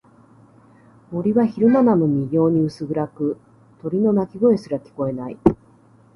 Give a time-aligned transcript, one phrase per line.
[1.11, 3.37] 森は昼間なのに異様に薄暗く、
[3.83, 5.37] 鳥の鳴き声すら聞こえない。